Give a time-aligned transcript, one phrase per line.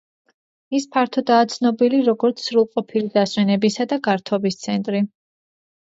[0.77, 5.03] ის ფართოდაა ცნობილი, როგორც სრულყოფილი დასვენებისა და გართობის ცენტრი.